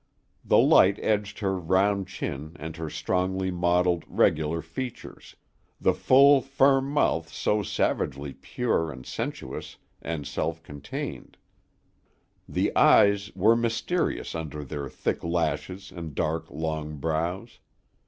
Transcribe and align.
The 0.43 0.57
light 0.57 0.97
edged 1.03 1.37
her 1.41 1.55
round 1.59 2.07
chin 2.07 2.53
and 2.57 2.75
her 2.77 2.89
strongly 2.89 3.51
modeled, 3.51 4.03
regular 4.07 4.63
features; 4.63 5.35
the 5.79 5.93
full, 5.93 6.41
firm 6.41 6.89
mouth 6.89 7.31
so 7.31 7.61
savagely 7.61 8.33
pure 8.33 8.91
and 8.91 9.05
sensuous 9.05 9.77
and 10.01 10.25
self 10.25 10.63
contained. 10.63 11.37
The 12.49 12.75
eyes 12.75 13.31
were 13.35 13.55
mysterious 13.55 14.33
under 14.33 14.63
their 14.63 14.89
thick 14.89 15.23
lashes 15.23 15.91
and 15.91 16.15
dark, 16.15 16.49
long 16.49 16.97
brows. 16.97 17.59